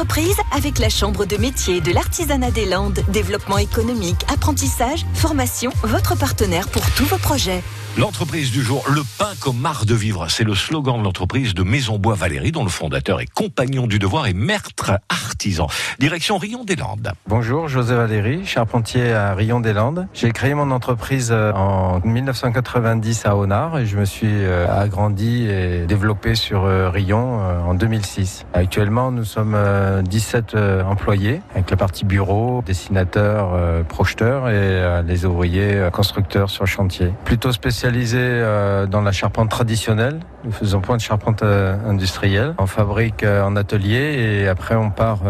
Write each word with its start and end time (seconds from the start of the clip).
entreprise 0.00 0.36
avec 0.50 0.78
la 0.78 0.88
Chambre 0.88 1.26
de 1.26 1.36
métier 1.36 1.82
de 1.82 1.92
l'artisanat 1.92 2.50
des 2.50 2.64
Landes. 2.64 3.00
Développement 3.08 3.58
économique, 3.58 4.24
apprentissage, 4.32 5.04
formation, 5.12 5.70
votre 5.82 6.16
partenaire 6.16 6.68
pour 6.68 6.82
tous 6.92 7.04
vos 7.04 7.18
projets. 7.18 7.62
L'entreprise 7.98 8.50
du 8.50 8.62
jour, 8.62 8.82
le 8.88 9.02
pain 9.18 9.32
comme 9.40 9.58
marque 9.58 9.84
de 9.84 9.94
vivre, 9.94 10.26
c'est 10.30 10.44
le 10.44 10.54
slogan 10.54 11.00
de 11.00 11.04
l'entreprise 11.04 11.52
de 11.52 11.62
Maison 11.62 11.98
Bois 11.98 12.14
Valérie, 12.14 12.50
dont 12.50 12.64
le 12.64 12.70
fondateur 12.70 13.20
est 13.20 13.26
compagnon 13.26 13.86
du 13.86 13.98
devoir 13.98 14.26
et 14.26 14.32
maître 14.32 14.92
Direction 15.98 16.36
Rion 16.36 16.64
des 16.64 16.76
Landes. 16.76 17.12
Bonjour, 17.26 17.66
José 17.66 17.94
Valéry, 17.94 18.44
charpentier 18.44 19.14
à 19.14 19.32
Rion 19.32 19.60
des 19.60 19.72
Landes. 19.72 20.06
J'ai 20.12 20.32
créé 20.32 20.52
mon 20.52 20.70
entreprise 20.70 21.30
euh, 21.32 21.50
en 21.52 21.98
1990 22.04 23.24
à 23.24 23.36
Honard 23.36 23.78
et 23.78 23.86
je 23.86 23.96
me 23.96 24.04
suis 24.04 24.28
euh, 24.28 24.66
agrandi 24.70 25.48
et 25.48 25.86
développé 25.86 26.34
sur 26.34 26.64
euh, 26.64 26.90
Rion 26.90 27.40
en 27.66 27.72
2006. 27.72 28.44
Actuellement, 28.52 29.10
nous 29.12 29.24
sommes 29.24 29.56
17 30.02 30.56
employés 30.86 31.40
avec 31.54 31.70
la 31.70 31.76
partie 31.78 32.04
bureau, 32.04 32.62
dessinateurs, 32.66 33.84
projeteurs 33.86 34.48
et 34.48 35.02
les 35.06 35.24
ouvriers 35.24 35.88
constructeurs 35.92 36.50
sur 36.50 36.66
chantier. 36.66 37.12
Plutôt 37.24 37.52
spécialisé 37.52 38.18
dans 38.90 39.00
la 39.00 39.12
charpente 39.12 39.48
traditionnelle. 39.48 40.20
Nous 40.44 40.52
faisons 40.52 40.80
point 40.80 40.96
de 40.96 41.02
charpente 41.02 41.42
industrielle. 41.42 42.54
On 42.58 42.66
fabrique 42.66 43.24
en 43.24 43.56
atelier 43.56 44.42
et 44.42 44.48
après 44.48 44.74
on 44.74 44.90
part 44.90 45.20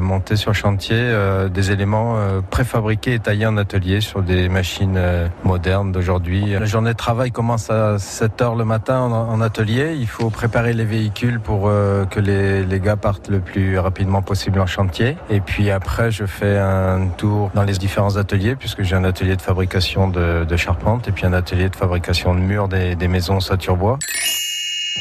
monter 0.00 0.36
sur 0.36 0.54
chantier 0.54 1.12
des 1.52 1.70
éléments 1.70 2.16
préfabriqués 2.50 3.14
et 3.14 3.18
taillés 3.18 3.46
en 3.46 3.56
atelier 3.56 4.00
sur 4.00 4.22
des 4.22 4.48
machines 4.48 5.00
modernes 5.44 5.92
d'aujourd'hui. 5.92 6.52
La 6.52 6.66
journée 6.66 6.92
de 6.92 6.96
travail 6.96 7.30
commence 7.30 7.70
à 7.70 7.98
7 7.98 8.42
heures 8.42 8.54
le 8.54 8.64
matin 8.64 9.00
en, 9.00 9.40
atelier. 9.40 9.96
Il 9.98 10.06
faut 10.06 10.30
préparer 10.30 10.72
les 10.72 10.84
véhicules 10.84 11.40
pour 11.40 11.68
euh, 11.68 12.04
que 12.04 12.20
les, 12.20 12.80
gars 12.80 12.96
partent 12.96 13.28
le 13.28 13.40
plus 13.40 13.78
rapidement 13.78 14.22
possible 14.22 14.60
en 14.60 14.66
chantier. 14.66 15.16
Et 15.30 15.40
puis 15.40 15.70
après, 15.70 16.10
je 16.10 16.26
fais 16.26 16.58
un 16.58 17.08
tour 17.16 17.50
dans 17.54 17.64
les 17.64 17.74
différents 17.74 18.16
ateliers 18.16 18.56
puisque 18.56 18.82
j'ai 18.82 18.96
un 18.96 19.04
atelier 19.04 19.36
de 19.36 19.42
fabrication 19.42 20.08
de, 20.08 20.44
de, 20.44 20.56
charpente 20.56 21.08
et 21.08 21.12
puis 21.12 21.26
un 21.26 21.32
atelier 21.32 21.68
de 21.68 21.76
fabrication 21.76 22.34
de 22.34 22.40
murs 22.40 22.68
des, 22.68 22.94
des 22.94 23.08
maisons 23.08 23.40
Saturbois. 23.40 23.98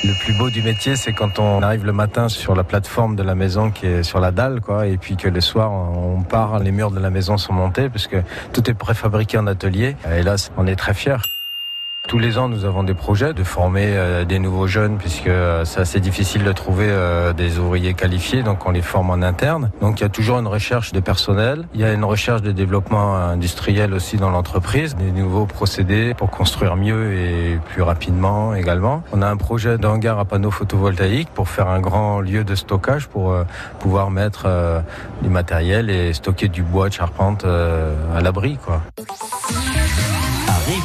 Le 0.03 0.13
plus 0.13 0.33
beau 0.33 0.49
du 0.49 0.61
métier, 0.61 0.95
c'est 0.95 1.11
quand 1.11 1.39
on 1.39 1.61
arrive 1.63 1.83
le 1.85 1.91
matin 1.91 2.29
sur 2.29 2.55
la 2.55 2.63
plateforme 2.63 3.15
de 3.15 3.23
la 3.23 3.33
maison 3.33 3.71
qui 3.71 3.87
est 3.87 4.03
sur 4.03 4.19
la 4.19 4.31
dalle, 4.31 4.61
quoi, 4.61 4.85
et 4.85 4.97
puis 4.97 5.17
que 5.17 5.27
le 5.27 5.41
soir 5.41 5.71
on 5.71 6.21
part, 6.21 6.59
les 6.59 6.71
murs 6.71 6.91
de 6.91 6.99
la 6.99 7.09
maison 7.09 7.37
sont 7.37 7.53
montés, 7.53 7.89
parce 7.89 8.07
que 8.07 8.17
tout 8.53 8.69
est 8.69 8.75
préfabriqué 8.75 9.37
en 9.37 9.47
atelier. 9.47 9.95
Et 10.15 10.21
là, 10.21 10.35
on 10.55 10.67
est 10.67 10.75
très 10.75 10.93
fiers. 10.93 11.17
Tous 12.07 12.19
les 12.19 12.37
ans, 12.37 12.47
nous 12.47 12.63
avons 12.63 12.83
des 12.83 12.93
projets 12.93 13.33
de 13.33 13.43
former 13.43 13.87
euh, 13.87 14.23
des 14.23 14.39
nouveaux 14.39 14.65
jeunes, 14.65 14.97
puisque 14.97 15.27
euh, 15.27 15.65
c'est 15.65 15.81
assez 15.81 15.99
difficile 15.99 16.45
de 16.45 16.53
trouver 16.53 16.87
euh, 16.87 17.33
des 17.33 17.59
ouvriers 17.59 17.95
qualifiés, 17.95 18.43
donc 18.43 18.65
on 18.65 18.71
les 18.71 18.81
forme 18.81 19.09
en 19.09 19.21
interne. 19.21 19.71
Donc 19.81 19.99
il 19.99 20.03
y 20.03 20.05
a 20.05 20.09
toujours 20.09 20.39
une 20.39 20.47
recherche 20.47 20.93
de 20.93 21.01
personnel, 21.01 21.67
il 21.73 21.81
y 21.81 21.83
a 21.83 21.91
une 21.91 22.05
recherche 22.05 22.41
de 22.41 22.53
développement 22.53 23.17
industriel 23.17 23.93
aussi 23.93 24.15
dans 24.15 24.29
l'entreprise, 24.29 24.95
des 24.95 25.11
nouveaux 25.11 25.45
procédés 25.45 26.13
pour 26.13 26.29
construire 26.29 26.77
mieux 26.77 27.13
et 27.13 27.59
plus 27.73 27.81
rapidement 27.81 28.55
également. 28.55 29.03
On 29.11 29.21
a 29.21 29.27
un 29.27 29.37
projet 29.37 29.77
d'hangar 29.77 30.17
à 30.17 30.23
panneaux 30.23 30.51
photovoltaïques 30.51 31.29
pour 31.33 31.49
faire 31.49 31.67
un 31.67 31.81
grand 31.81 32.21
lieu 32.21 32.45
de 32.45 32.55
stockage 32.55 33.07
pour 33.07 33.35
pouvoir 33.79 34.11
mettre 34.11 34.47
du 35.21 35.29
matériel 35.29 35.89
et 35.89 36.13
stocker 36.13 36.47
du 36.47 36.63
bois 36.63 36.87
de 36.87 36.93
charpente 36.93 37.43
à 37.45 38.21
l'abri, 38.21 38.57
quoi 38.63 38.81